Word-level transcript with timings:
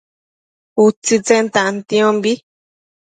utsitsen 0.85 1.45
tantiombi 1.55 2.33